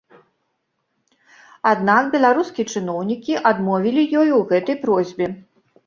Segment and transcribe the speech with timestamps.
[1.73, 5.25] Аднак беларускія чыноўнікі адмовілі ёй у гэтай просьбе.